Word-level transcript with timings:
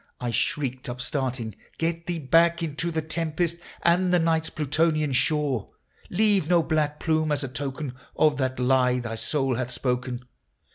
"I 0.19 0.31
shrieked, 0.31 0.89
upstarting,— 0.89 1.55
"Get 1.77 2.07
thee 2.07 2.17
back 2.17 2.63
into 2.63 2.89
the 2.89 3.03
tempest 3.03 3.57
and 3.83 4.11
the 4.11 4.17
night's 4.17 4.49
Plutonian 4.49 5.11
shore! 5.13 5.69
Leave 6.09 6.49
no 6.49 6.63
black 6.63 6.99
plume 6.99 7.31
as 7.31 7.43
a 7.43 7.47
token 7.47 7.93
of 8.15 8.37
that 8.37 8.57
lie 8.59 8.97
thy 8.97 9.13
soul 9.13 9.57
hath 9.57 9.69
spoken 9.69 10.25